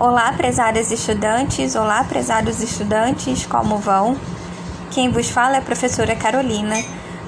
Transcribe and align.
Olá, 0.00 0.32
prezadas 0.32 0.90
estudantes, 0.90 1.76
olá, 1.76 2.02
prezados 2.04 2.62
estudantes, 2.62 3.44
como 3.44 3.76
vão? 3.76 4.16
Quem 4.90 5.10
vos 5.10 5.28
fala 5.28 5.56
é 5.56 5.58
a 5.58 5.62
professora 5.62 6.16
Carolina, 6.16 6.74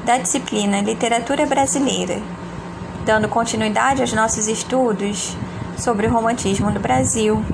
da 0.06 0.17
disciplina 0.17 0.80
Literatura 0.80 1.44
Brasileira, 1.44 2.18
dando 3.04 3.28
continuidade 3.28 4.00
aos 4.00 4.14
nossos 4.14 4.48
estudos 4.48 5.36
sobre 5.76 6.06
o 6.06 6.10
romantismo 6.10 6.70
no 6.70 6.80
Brasil. 6.80 7.44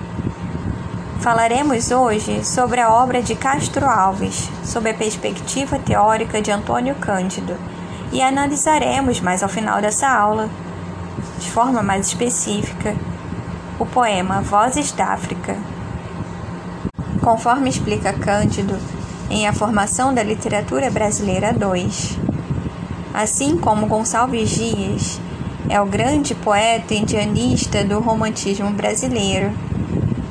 Falaremos 1.19 1.90
hoje 1.90 2.44
sobre 2.44 2.80
a 2.80 2.88
obra 2.88 3.21
de 3.21 3.35
Castro 3.35 3.87
Alves, 3.87 4.48
sob 4.62 4.88
a 4.88 4.94
perspectiva 4.94 5.80
teórica 5.80 6.40
de 6.40 6.53
Antônio 6.53 6.94
Cândido, 6.94 7.56
e 8.12 8.22
analisaremos 8.22 9.21
mais 9.21 9.42
ao 9.42 9.48
final 9.48 9.80
dessa 9.80 10.08
aula, 10.08 10.48
de 11.40 11.50
forma 11.50 11.82
mais 11.82 12.06
específica, 12.06 12.94
o 13.79 13.87
poema 13.87 14.40
Vozes 14.40 14.90
da 14.90 15.13
África. 15.13 15.56
Conforme 17.23 17.71
explica 17.71 18.12
Cândido 18.12 18.77
em 19.30 19.47
A 19.47 19.52
Formação 19.52 20.12
da 20.12 20.23
Literatura 20.23 20.91
Brasileira 20.91 21.52
2, 21.52 22.19
assim 23.15 23.57
como 23.57 23.87
Gonçalves 23.87 24.51
Dias 24.51 25.21
é 25.69 25.80
o 25.80 25.87
grande 25.87 26.35
poeta 26.35 26.93
indianista 26.93 27.85
do 27.85 28.01
romantismo 28.01 28.71
brasileiro, 28.71 29.52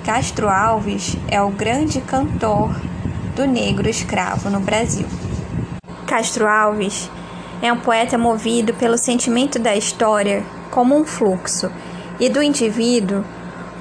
Castro 0.03 0.49
Alves 0.49 1.15
é 1.29 1.41
o 1.41 1.49
grande 1.49 2.01
cantor 2.01 2.75
do 3.35 3.45
negro 3.45 3.87
escravo 3.87 4.49
no 4.49 4.59
Brasil. 4.59 5.07
Castro 6.05 6.47
Alves 6.47 7.09
é 7.61 7.71
um 7.71 7.79
poeta 7.79 8.17
movido 8.17 8.73
pelo 8.73 8.97
sentimento 8.97 9.57
da 9.57 9.75
história 9.75 10.43
como 10.69 10.97
um 10.97 11.05
fluxo 11.05 11.71
e 12.19 12.29
do 12.29 12.41
indivíduo 12.41 13.23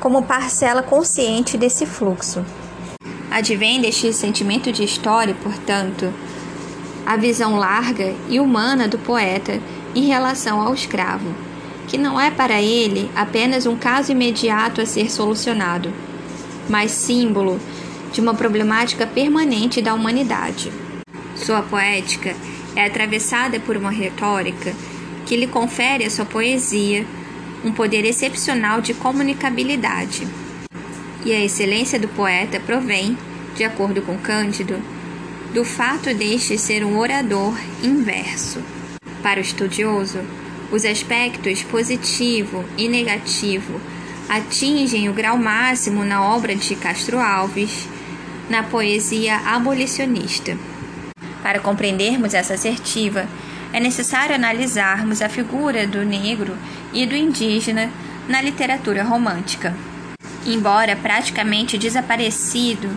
como 0.00 0.22
parcela 0.22 0.82
consciente 0.82 1.56
desse 1.56 1.86
fluxo. 1.86 2.44
Advém 3.30 3.80
deste 3.80 4.12
sentimento 4.12 4.72
de 4.72 4.84
história, 4.84 5.34
portanto, 5.42 6.12
a 7.04 7.16
visão 7.16 7.56
larga 7.56 8.14
e 8.28 8.40
humana 8.40 8.88
do 8.88 8.98
poeta 8.98 9.60
em 9.94 10.06
relação 10.06 10.60
ao 10.60 10.74
escravo, 10.74 11.34
que 11.86 11.96
não 11.96 12.20
é 12.20 12.30
para 12.30 12.60
ele 12.60 13.10
apenas 13.14 13.66
um 13.66 13.76
caso 13.76 14.12
imediato 14.12 14.80
a 14.80 14.86
ser 14.86 15.10
solucionado, 15.10 15.92
mas 16.68 16.90
símbolo 16.90 17.60
de 18.12 18.20
uma 18.20 18.34
problemática 18.34 19.06
permanente 19.06 19.80
da 19.80 19.94
humanidade. 19.94 20.72
Sua 21.36 21.62
poética 21.62 22.34
é 22.74 22.86
atravessada 22.86 23.60
por 23.60 23.76
uma 23.76 23.90
retórica 23.90 24.74
que 25.24 25.36
lhe 25.36 25.46
confere 25.46 26.04
a 26.04 26.10
sua 26.10 26.24
poesia 26.24 27.06
um 27.66 27.72
poder 27.72 28.04
excepcional 28.04 28.80
de 28.80 28.94
comunicabilidade. 28.94 30.26
E 31.24 31.32
a 31.32 31.44
excelência 31.44 31.98
do 31.98 32.06
poeta 32.06 32.60
provém, 32.60 33.18
de 33.56 33.64
acordo 33.64 34.00
com 34.02 34.16
Cândido, 34.16 34.80
do 35.52 35.64
fato 35.64 36.14
deste 36.14 36.56
ser 36.56 36.84
um 36.84 36.96
orador 36.96 37.58
inverso. 37.82 38.62
Para 39.20 39.40
o 39.40 39.42
estudioso, 39.42 40.20
os 40.70 40.84
aspectos 40.84 41.64
positivo 41.64 42.64
e 42.78 42.86
negativo 42.86 43.80
atingem 44.28 45.08
o 45.08 45.12
grau 45.12 45.36
máximo 45.36 46.04
na 46.04 46.22
obra 46.22 46.54
de 46.54 46.76
Castro 46.76 47.18
Alves, 47.18 47.88
na 48.48 48.62
poesia 48.62 49.38
abolicionista. 49.38 50.56
Para 51.42 51.58
compreendermos 51.58 52.32
essa 52.32 52.54
assertiva, 52.54 53.28
é 53.72 53.80
necessário 53.80 54.34
analisarmos 54.34 55.20
a 55.20 55.28
figura 55.28 55.86
do 55.86 56.04
negro 56.04 56.56
e 56.92 57.06
do 57.06 57.14
indígena 57.14 57.90
na 58.28 58.40
literatura 58.40 59.02
romântica. 59.02 59.74
Embora 60.46 60.96
praticamente 60.96 61.76
desaparecido 61.76 62.88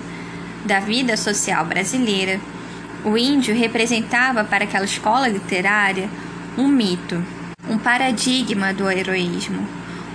da 0.65 0.79
vida 0.79 1.17
social 1.17 1.65
brasileira, 1.65 2.39
o 3.03 3.17
índio 3.17 3.55
representava 3.55 4.43
para 4.43 4.65
aquela 4.65 4.85
escola 4.85 5.27
literária 5.27 6.09
um 6.57 6.67
mito, 6.67 7.23
um 7.69 7.77
paradigma 7.77 8.73
do 8.73 8.89
heroísmo, 8.89 9.65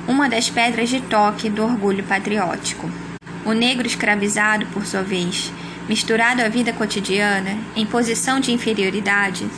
uma 0.06 0.28
das 0.28 0.50
pedras 0.50 0.88
de 0.88 1.00
toque 1.00 1.48
do 1.48 1.64
orgulho 1.64 2.04
patriótico. 2.04 2.90
O 3.44 3.52
negro 3.52 3.86
escravizado, 3.86 4.66
por 4.66 4.84
sua 4.84 5.02
vez, 5.02 5.52
misturado 5.88 6.42
à 6.42 6.48
vida 6.48 6.72
cotidiana, 6.72 7.56
em 7.74 7.86
posição 7.86 8.40
de 8.40 8.52
inferioridade, 8.52 9.48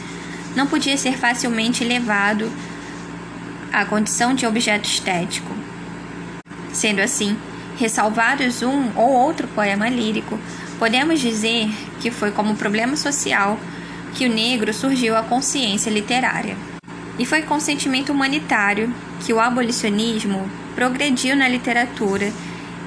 não 0.56 0.66
podia 0.66 0.96
ser 0.96 1.18
facilmente 1.18 1.84
levado 1.84 2.50
à 3.70 3.84
condição 3.84 4.34
de 4.34 4.46
objeto 4.46 4.88
estético. 4.88 5.54
Sendo 6.72 7.00
assim, 7.00 7.36
ressalvados 7.78 8.62
um 8.62 8.90
ou 8.96 9.10
outro 9.10 9.46
poema 9.48 9.88
lírico, 9.88 10.38
podemos 10.78 11.20
dizer 11.20 11.68
que 12.00 12.10
foi 12.10 12.30
como 12.30 12.56
problema 12.56 12.96
social 12.96 13.60
que 14.14 14.24
o 14.24 14.32
negro 14.32 14.72
surgiu 14.72 15.14
à 15.14 15.22
consciência 15.22 15.90
literária. 15.90 16.56
E 17.18 17.26
foi 17.26 17.42
com 17.42 17.60
sentimento 17.60 18.12
humanitário 18.12 18.92
que 19.24 19.32
o 19.32 19.40
abolicionismo 19.40 20.50
progrediu 20.74 21.36
na 21.36 21.48
literatura 21.48 22.32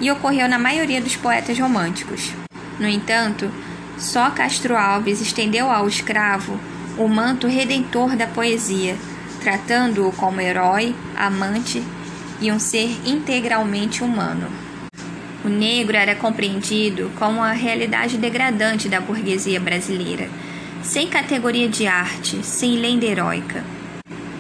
e 0.01 0.09
ocorreu 0.09 0.47
na 0.47 0.57
maioria 0.57 1.01
dos 1.01 1.15
poetas 1.15 1.59
românticos. 1.59 2.31
No 2.79 2.87
entanto, 2.87 3.51
só 3.97 4.29
Castro 4.31 4.75
Alves 4.75 5.21
estendeu 5.21 5.69
ao 5.69 5.87
escravo 5.87 6.59
o 6.99 7.07
manto 7.07 7.47
redentor 7.47 8.17
da 8.17 8.27
poesia, 8.27 8.97
tratando-o 9.41 10.11
como 10.11 10.41
herói, 10.41 10.93
amante 11.15 11.81
e 12.41 12.51
um 12.51 12.59
ser 12.59 12.89
integralmente 13.05 14.03
humano. 14.03 14.47
O 15.43 15.47
negro 15.47 15.95
era 15.95 16.13
compreendido 16.13 17.09
como 17.17 17.41
a 17.41 17.53
realidade 17.53 18.17
degradante 18.17 18.89
da 18.89 18.99
burguesia 18.99 19.61
brasileira, 19.61 20.29
sem 20.83 21.07
categoria 21.07 21.69
de 21.69 21.87
arte, 21.87 22.43
sem 22.43 22.75
lenda 22.75 23.05
heróica. 23.05 23.63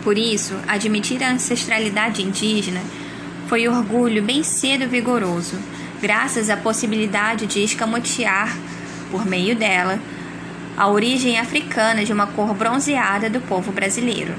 Por 0.03 0.17
isso, 0.17 0.53
admitir 0.67 1.23
a 1.23 1.31
ancestralidade 1.31 2.21
indígena 2.21 2.81
foi 3.47 3.69
orgulho 3.69 4.21
bem 4.21 4.43
cedo 4.43 4.85
vigoroso, 4.85 5.57
graças 6.01 6.49
à 6.49 6.57
possibilidade 6.57 7.45
de 7.45 7.63
escamotear, 7.63 8.53
por 9.09 9.25
meio 9.25 9.55
dela, 9.55 9.97
a 10.79 10.87
origem 10.87 11.37
africana 11.37 12.05
de 12.05 12.13
uma 12.13 12.25
cor 12.25 12.53
bronzeada 12.53 13.29
do 13.29 13.41
povo 13.41 13.69
brasileiro. 13.69 14.33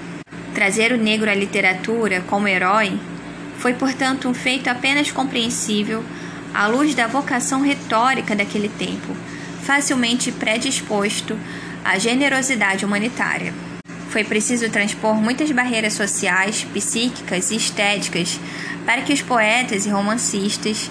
Trazer 0.54 0.90
o 0.90 0.96
negro 0.96 1.30
à 1.30 1.34
literatura 1.34 2.22
como 2.22 2.48
herói 2.48 2.98
foi, 3.58 3.74
portanto, 3.74 4.26
um 4.26 4.32
feito 4.32 4.68
apenas 4.68 5.10
compreensível 5.10 6.02
à 6.54 6.66
luz 6.66 6.94
da 6.94 7.06
vocação 7.06 7.60
retórica 7.60 8.34
daquele 8.34 8.70
tempo, 8.70 9.14
facilmente 9.64 10.32
predisposto 10.32 11.38
à 11.84 11.98
generosidade 11.98 12.86
humanitária. 12.86 13.52
Foi 14.08 14.24
preciso 14.24 14.70
transpor 14.70 15.14
muitas 15.16 15.52
barreiras 15.52 15.92
sociais, 15.92 16.66
psíquicas 16.72 17.50
e 17.50 17.56
estéticas 17.56 18.40
para 18.86 19.02
que 19.02 19.12
os 19.12 19.20
poetas 19.20 19.84
e 19.84 19.90
romancistas 19.90 20.90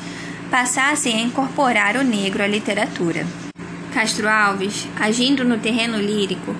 passassem 0.52 1.18
a 1.18 1.24
incorporar 1.24 1.98
o 1.98 2.04
negro 2.04 2.44
à 2.44 2.48
literatura. 2.48 3.26
Castro 3.94 4.30
Alves, 4.30 4.88
agindo 5.00 5.44
no 5.44 5.58
terreno 5.58 5.98
lírico, 5.98 6.56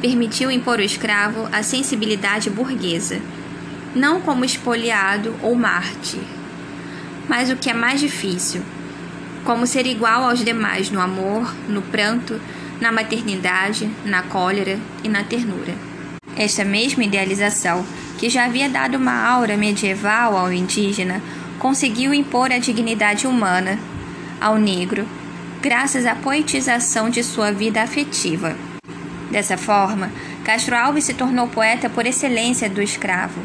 permitiu 0.00 0.50
impor 0.50 0.78
ao 0.78 0.84
escravo 0.84 1.48
a 1.50 1.62
sensibilidade 1.62 2.50
burguesa, 2.50 3.20
não 3.94 4.20
como 4.20 4.44
espoliado 4.44 5.34
ou 5.42 5.54
mártir, 5.54 6.20
mas 7.28 7.50
o 7.50 7.56
que 7.56 7.70
é 7.70 7.74
mais 7.74 7.98
difícil, 7.98 8.62
como 9.44 9.66
ser 9.66 9.86
igual 9.86 10.24
aos 10.24 10.44
demais 10.44 10.90
no 10.90 11.00
amor, 11.00 11.54
no 11.68 11.80
pranto, 11.80 12.38
na 12.80 12.92
maternidade, 12.92 13.90
na 14.04 14.22
cólera 14.22 14.78
e 15.02 15.08
na 15.08 15.24
ternura. 15.24 15.74
Esta 16.36 16.62
mesma 16.62 17.04
idealização, 17.04 17.86
que 18.18 18.28
já 18.28 18.44
havia 18.44 18.68
dado 18.68 18.96
uma 18.96 19.26
aura 19.26 19.56
medieval 19.56 20.36
ao 20.36 20.52
indígena, 20.52 21.22
conseguiu 21.58 22.12
impor 22.12 22.52
a 22.52 22.58
dignidade 22.58 23.26
humana 23.26 23.78
ao 24.38 24.58
negro 24.58 25.06
graças 25.66 26.06
à 26.06 26.14
poetização 26.14 27.10
de 27.10 27.24
sua 27.24 27.50
vida 27.50 27.82
afetiva. 27.82 28.56
Dessa 29.32 29.56
forma, 29.56 30.12
Castro 30.44 30.76
Alves 30.76 31.02
se 31.02 31.12
tornou 31.12 31.48
poeta 31.48 31.90
por 31.90 32.06
excelência 32.06 32.70
do 32.70 32.80
escravo, 32.80 33.40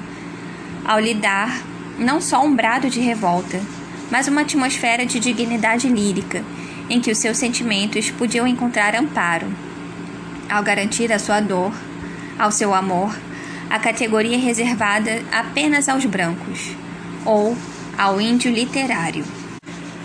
ao 0.86 1.00
lhe 1.00 1.16
dar 1.16 1.64
não 1.98 2.22
só 2.22 2.46
um 2.46 2.56
brado 2.56 2.92
de 2.92 3.00
revolta, 3.00 3.60
mas 4.12 4.28
uma 4.28 4.42
atmosfera 4.42 5.04
de 5.04 5.20
dignidade 5.20 5.90
lírica, 5.90 6.44
em 6.88 7.02
que 7.02 7.10
os 7.10 7.18
seus 7.18 7.38
sentimentos 7.38 8.12
podiam 8.12 8.46
encontrar 8.46 8.96
amparo. 8.96 9.52
Ao 10.48 10.62
garantir 10.62 11.12
a 11.12 11.18
sua 11.18 11.40
dor, 11.42 11.74
ao 12.38 12.52
seu 12.52 12.72
amor, 12.72 13.18
a 13.68 13.80
categoria 13.80 14.38
reservada 14.38 15.24
apenas 15.32 15.90
aos 15.90 16.06
brancos, 16.06 16.76
ou 17.26 17.58
ao 17.98 18.22
índio 18.22 18.54
literário. 18.54 19.41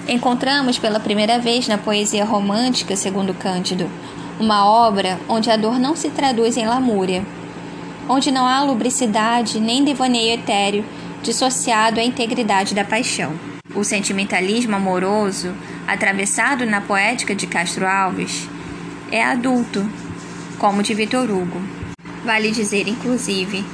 Encontramos 0.09 0.79
pela 0.79 1.01
primeira 1.01 1.37
vez 1.41 1.67
na 1.67 1.77
poesia 1.77 2.25
romântica, 2.25 2.95
segundo 2.95 3.35
Cândido, 3.35 3.91
uma 4.39 4.65
obra 4.65 5.19
onde 5.29 5.51
a 5.51 5.57
dor 5.57 5.81
não 5.81 5.97
se 5.97 6.11
traduz 6.11 6.57
em 6.57 6.65
lamúria, 6.65 7.25
onde 8.09 8.31
não 8.31 8.47
há 8.47 8.63
lubricidade 8.63 9.59
nem 9.59 9.83
devaneio 9.83 10.35
etéreo 10.35 10.85
dissociado 11.25 11.99
à 11.99 12.05
integridade 12.05 12.73
da 12.73 12.85
paixão. 12.85 13.33
O 13.75 13.83
sentimentalismo 13.83 14.77
amoroso, 14.77 15.53
atravessado 15.89 16.65
na 16.65 16.81
poética 16.81 17.35
de 17.35 17.49
Castro 17.49 17.85
Alves, 17.85 18.49
é 19.11 19.25
adulto, 19.25 19.85
como 20.57 20.85
de 20.85 20.95
Vitor 20.95 21.29
Hugo. 21.29 21.61
Vale 22.25 22.53
dizer, 22.53 22.87
inclusive, 22.87 23.65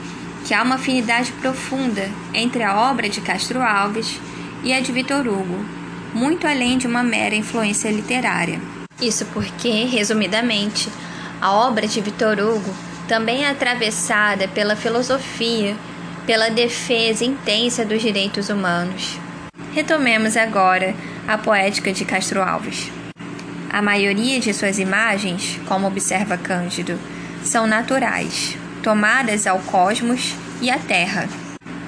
que 0.47 0.55
há 0.55 0.63
uma 0.63 0.77
afinidade 0.77 1.31
profunda 1.33 2.09
entre 2.33 2.63
a 2.63 2.91
obra 2.91 3.07
de 3.11 3.21
Castro 3.21 3.61
Alves 3.61 4.19
e 4.65 4.73
a 4.73 4.81
de 4.81 4.91
Vitor 4.93 5.29
Hugo, 5.29 5.82
muito 6.13 6.47
além 6.47 6.79
de 6.79 6.87
uma 6.87 7.03
mera 7.03 7.35
influência 7.35 7.91
literária. 7.91 8.61
Isso 9.01 9.25
porque, 9.27 9.85
resumidamente, 9.85 10.89
a 11.41 11.53
obra 11.53 11.87
de 11.87 12.01
Vitor 12.01 12.39
Hugo 12.39 12.75
também 13.09 13.45
é 13.45 13.51
atravessada 13.51 14.47
pela 14.49 14.77
filosofia, 14.77 15.77
pela 16.27 16.51
defesa 16.51 17.25
intensa 17.25 17.85
dos 17.85 18.01
direitos 18.01 18.49
humanos. 18.49 19.19
Retomemos 19.73 20.37
agora 20.37 20.95
a 21.27 21.37
poética 21.37 21.93
de 21.93 22.05
Castro 22.05 22.43
Alves. 22.43 22.91
A 23.71 23.81
maioria 23.81 24.39
de 24.39 24.53
suas 24.53 24.79
imagens, 24.79 25.59
como 25.67 25.87
observa 25.87 26.37
Cândido, 26.37 26.99
são 27.43 27.67
naturais, 27.67 28.57
tomadas 28.83 29.47
ao 29.47 29.59
cosmos 29.61 30.35
e 30.61 30.71
à 30.71 30.79
Terra, 30.79 31.29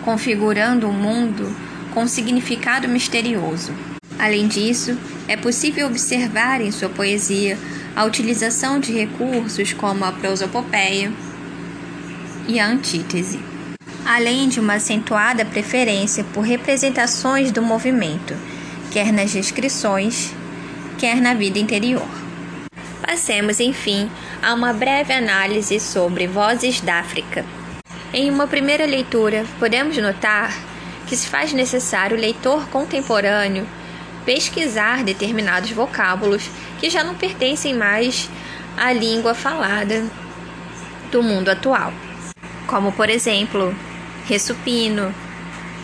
configurando 0.04 0.86
o 0.86 0.90
um 0.90 0.92
mundo 0.92 1.54
com 1.92 2.06
significado 2.08 2.88
misterioso. 2.88 3.72
Além 4.18 4.46
disso, 4.46 4.96
é 5.26 5.36
possível 5.36 5.86
observar 5.86 6.60
em 6.60 6.70
sua 6.70 6.88
poesia 6.88 7.58
a 7.94 8.04
utilização 8.04 8.78
de 8.78 8.92
recursos 8.92 9.72
como 9.72 10.04
a 10.04 10.12
prosopopeia 10.12 11.12
e 12.46 12.58
a 12.60 12.66
antítese 12.66 13.54
além 14.04 14.48
de 14.48 14.60
uma 14.60 14.74
acentuada 14.74 15.44
preferência 15.44 16.24
por 16.32 16.42
representações 16.42 17.50
do 17.50 17.62
movimento, 17.62 18.36
quer 18.90 19.12
nas 19.12 19.32
descrições, 19.32 20.32
quer 20.98 21.16
na 21.16 21.34
vida 21.34 21.58
interior. 21.58 22.06
Passemos, 23.00 23.60
enfim, 23.60 24.10
a 24.42 24.52
uma 24.52 24.72
breve 24.72 25.12
análise 25.12 25.80
sobre 25.80 26.26
Vozes 26.26 26.80
da 26.80 27.00
África. 27.00 27.44
Em 28.12 28.30
uma 28.30 28.46
primeira 28.46 28.84
leitura, 28.84 29.44
podemos 29.58 29.96
notar 29.96 30.54
que 31.06 31.16
se 31.16 31.26
faz 31.26 31.52
necessário 31.52 32.16
o 32.16 32.20
leitor 32.20 32.68
contemporâneo 32.68 33.66
pesquisar 34.24 35.04
determinados 35.04 35.70
vocábulos 35.70 36.48
que 36.78 36.90
já 36.90 37.04
não 37.04 37.14
pertencem 37.14 37.74
mais 37.74 38.28
à 38.76 38.92
língua 38.92 39.34
falada 39.34 40.04
do 41.10 41.22
mundo 41.22 41.48
atual, 41.48 41.92
como 42.66 42.92
por 42.92 43.08
exemplo 43.08 43.74
ressupino, 44.26 45.14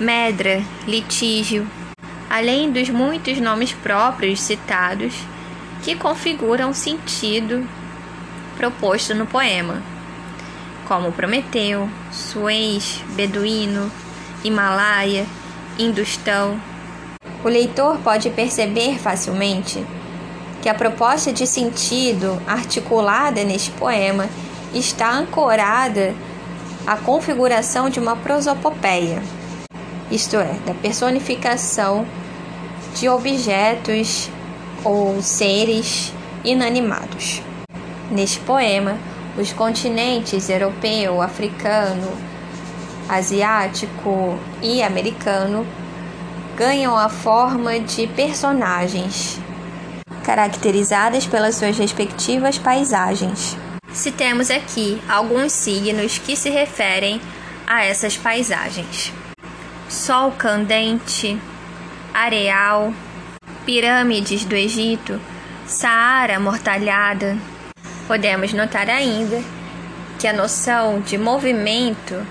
medra, 0.01 0.63
litígio, 0.87 1.69
além 2.29 2.73
dos 2.73 2.89
muitos 2.89 3.39
nomes 3.39 3.73
próprios 3.73 4.41
citados 4.41 5.15
que 5.83 5.95
configuram 5.95 6.71
o 6.71 6.75
sentido 6.75 7.67
proposto 8.57 9.15
no 9.15 9.27
poema, 9.27 9.83
como 10.87 11.13
Prometeu, 11.13 11.89
Suez, 12.11 13.03
Beduíno, 13.11 13.91
Himalaia, 14.43 15.27
Industão. 15.79 16.61
O 17.43 17.49
leitor 17.49 17.99
pode 18.05 18.29
perceber 18.31 18.99
facilmente 18.99 19.85
que 20.61 20.69
a 20.69 20.75
proposta 20.75 21.33
de 21.33 21.47
sentido 21.47 22.41
articulada 22.47 23.43
neste 23.45 23.71
poema 23.71 24.29
está 24.75 25.11
ancorada 25.11 26.15
a 26.87 26.97
configuração 26.97 27.89
de 27.89 27.99
uma 27.99 28.15
prosopopeia, 28.15 29.23
isto 30.11 30.37
é, 30.37 30.55
da 30.67 30.75
personificação 30.75 32.07
de 32.95 33.09
objetos 33.09 34.29
ou 34.85 35.23
seres 35.23 36.13
inanimados. 36.45 37.43
Neste 38.11 38.41
poema, 38.41 38.99
os 39.39 39.53
continentes 39.53 40.51
europeu, 40.51 41.23
africano, 41.23 42.11
asiático 43.09 44.39
e 44.61 44.83
americano 44.83 45.67
ganham 46.61 46.95
a 46.95 47.09
forma 47.09 47.81
de 47.81 48.07
personagens, 48.09 49.41
caracterizadas 50.23 51.27
pelas 51.27 51.55
suas 51.55 51.79
respectivas 51.79 52.59
paisagens. 52.59 53.57
Citemos 53.95 54.51
aqui 54.51 55.01
alguns 55.09 55.55
signos 55.55 56.19
que 56.19 56.37
se 56.37 56.51
referem 56.51 57.19
a 57.67 57.83
essas 57.83 58.15
paisagens: 58.19 59.11
Sol 59.89 60.33
candente, 60.33 61.41
areal, 62.13 62.93
pirâmides 63.65 64.45
do 64.45 64.55
Egito, 64.55 65.19
Saara 65.67 66.39
mortalhada. 66.39 67.39
Podemos 68.07 68.53
notar 68.53 68.91
ainda 68.91 69.43
que 70.19 70.29
a 70.29 70.33
noção 70.35 71.01
de 71.01 71.17
movimento 71.17 72.23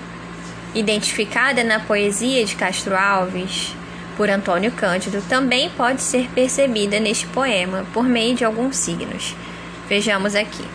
identificada 0.76 1.64
na 1.64 1.80
poesia 1.80 2.46
de 2.46 2.56
Castro 2.56 2.96
Alves 2.96 3.79
por 4.20 4.30
Antônio 4.30 4.70
Cândido 4.74 5.22
também 5.30 5.70
pode 5.70 6.02
ser 6.02 6.28
percebida 6.32 7.00
neste 7.00 7.26
poema 7.28 7.86
por 7.94 8.04
meio 8.04 8.36
de 8.36 8.44
alguns 8.44 8.76
signos. 8.76 9.34
Vejamos 9.88 10.36
aqui. 10.36 10.66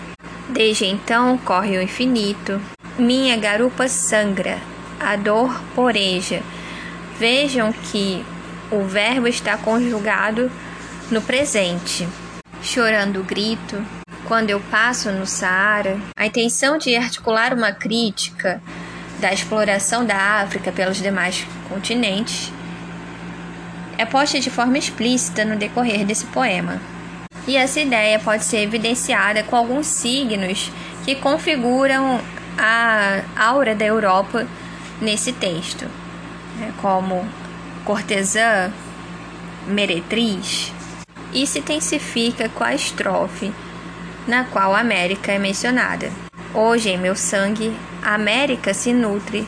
Desde 0.48 0.86
então 0.86 1.36
corre 1.36 1.76
o 1.76 1.82
infinito. 1.82 2.58
Minha 2.98 3.36
garupa 3.36 3.86
sangra, 3.86 4.58
a 4.98 5.14
dor 5.16 5.60
poreja. 5.74 6.40
Vejam 7.18 7.70
que 7.70 8.24
o 8.70 8.84
verbo 8.84 9.28
está 9.28 9.58
conjugado 9.58 10.50
no 11.10 11.20
presente. 11.20 12.08
Chorando 12.62 13.22
grito, 13.22 13.76
quando 14.26 14.48
eu 14.48 14.60
passo 14.70 15.12
no 15.12 15.26
Saara, 15.26 15.98
a 16.16 16.24
intenção 16.24 16.78
de 16.78 16.96
articular 16.96 17.52
uma 17.52 17.72
crítica 17.72 18.62
da 19.20 19.34
exploração 19.34 20.02
da 20.02 20.16
África 20.16 20.72
pelos 20.72 20.96
demais 20.96 21.46
continentes 21.68 22.53
é 24.04 24.06
posta 24.06 24.38
de 24.38 24.50
forma 24.50 24.78
explícita 24.78 25.44
no 25.44 25.56
decorrer 25.56 26.04
desse 26.04 26.26
poema 26.26 26.80
e 27.46 27.56
essa 27.56 27.80
ideia 27.80 28.18
pode 28.18 28.44
ser 28.44 28.58
evidenciada 28.58 29.42
com 29.42 29.56
alguns 29.56 29.86
signos 29.86 30.70
que 31.04 31.14
configuram 31.14 32.20
a 32.56 33.20
aura 33.36 33.74
da 33.74 33.84
Europa 33.84 34.46
nesse 35.00 35.32
texto, 35.32 35.86
né, 36.58 36.72
como 36.80 37.26
cortesã, 37.84 38.72
meretriz, 39.66 40.72
e 41.32 41.46
se 41.46 41.58
intensifica 41.58 42.48
com 42.48 42.64
a 42.64 42.74
estrofe 42.74 43.52
na 44.26 44.44
qual 44.44 44.74
a 44.74 44.80
América 44.80 45.32
é 45.32 45.38
mencionada. 45.38 46.10
Hoje 46.54 46.90
em 46.90 46.98
meu 46.98 47.16
sangue, 47.16 47.76
a 48.02 48.14
América 48.14 48.72
se 48.72 48.92
nutre, 48.92 49.46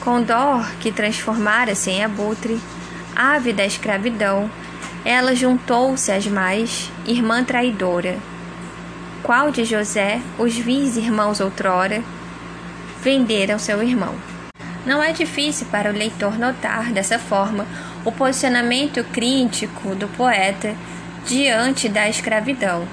com 0.00 0.22
dor 0.22 0.70
que 0.80 0.92
transformara-se 0.92 1.90
em 1.90 2.04
abutre, 2.04 2.60
ave 3.14 3.52
da 3.52 3.64
escravidão, 3.64 4.50
ela 5.04 5.34
juntou-se 5.34 6.10
às 6.10 6.26
mais, 6.26 6.90
irmã 7.06 7.44
traidora. 7.44 8.16
Qual 9.22 9.50
de 9.50 9.64
José 9.64 10.20
os 10.38 10.54
vis 10.56 10.96
irmãos 10.96 11.40
outrora 11.40 12.02
venderam 13.02 13.58
seu 13.58 13.82
irmão? 13.82 14.14
Não 14.86 15.02
é 15.02 15.12
difícil 15.12 15.66
para 15.70 15.90
o 15.90 15.94
leitor 15.94 16.38
notar 16.38 16.92
dessa 16.92 17.18
forma 17.18 17.66
o 18.04 18.12
posicionamento 18.12 19.02
crítico 19.04 19.94
do 19.94 20.08
poeta 20.08 20.74
diante 21.26 21.88
da 21.88 22.08
escravidão. 22.08 22.86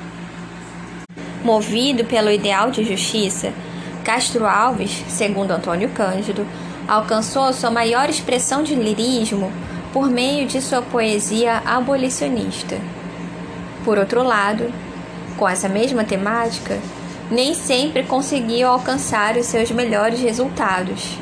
Movido 1.44 2.06
pelo 2.06 2.32
ideal 2.32 2.72
de 2.72 2.84
justiça, 2.84 3.52
Castro 4.06 4.46
Alves, 4.46 5.04
segundo 5.10 5.52
Antônio 5.52 5.90
Cândido, 5.90 6.48
alcançou 6.88 7.52
sua 7.52 7.70
maior 7.72 8.10
expressão 8.10 8.64
de 8.64 8.74
lirismo 8.74 9.52
por 9.94 10.10
meio 10.10 10.48
de 10.48 10.62
sua 10.62 10.82
poesia 10.82 11.62
abolicionista. 11.66 12.78
Por 13.84 13.98
outro 13.98 14.24
lado, 14.24 14.72
com 15.38 15.48
essa 15.48 15.68
mesma 15.68 16.04
temática, 16.04 16.80
nem 17.30 17.54
sempre 17.54 18.04
conseguiu 18.04 18.68
alcançar 18.68 19.38
os 19.38 19.46
seus 19.46 19.72
melhores 19.72 20.20
resultados. 20.20 21.18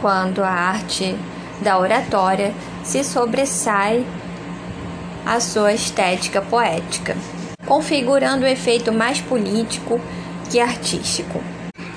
Quando 0.00 0.42
a 0.42 0.50
arte 0.50 1.16
da 1.60 1.78
oratória 1.78 2.54
se 2.84 3.02
sobressai 3.02 4.04
à 5.24 5.40
sua 5.40 5.72
estética 5.72 6.40
poética, 6.40 7.16
configurando 7.66 8.44
o 8.44 8.48
efeito 8.48 8.92
mais 8.92 9.20
político 9.20 10.00
que 10.50 10.60
artístico. 10.60 11.42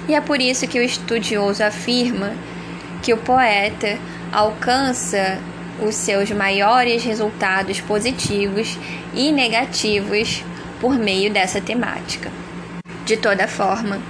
E 0.08 0.16
é 0.16 0.22
por 0.22 0.42
isso 0.42 0.68
que 0.68 0.80
o 0.80 0.84
estudioso 0.84 1.64
afirma 1.64 2.34
que 3.04 3.14
o 3.14 3.18
poeta 3.18 4.00
alcança 4.32 5.40
os 5.82 5.96
seus 5.96 6.30
maiores 6.32 7.04
resultados 7.04 7.80
positivos 7.80 8.78
e 9.14 9.32
negativos 9.32 10.44
por 10.80 10.98
meio 10.98 11.32
dessa 11.32 11.62
temática. 11.62 12.32
De 13.06 13.18
toda 13.18 13.48
forma, 13.48 14.02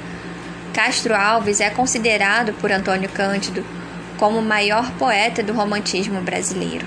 Castro 0.73 1.15
Alves 1.15 1.59
é 1.59 1.69
considerado 1.69 2.53
por 2.53 2.71
Antônio 2.71 3.09
Cândido 3.09 3.65
como 4.17 4.39
o 4.39 4.41
maior 4.41 4.91
poeta 4.93 5.41
do 5.41 5.53
romantismo 5.53 6.21
brasileiro. 6.21 6.85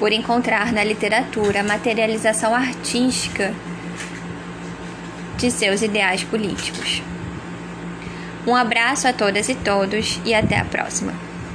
por 0.00 0.12
encontrar 0.12 0.72
na 0.72 0.82
literatura 0.82 1.60
a 1.60 1.62
materialização 1.62 2.54
artística 2.54 3.52
de 5.36 5.50
seus 5.50 5.82
ideais 5.82 6.24
políticos. 6.24 7.02
Um 8.46 8.56
abraço 8.56 9.06
a 9.06 9.12
todas 9.12 9.50
e 9.50 9.54
todos 9.54 10.18
e 10.24 10.32
até 10.34 10.58
a 10.58 10.64
próxima. 10.64 11.12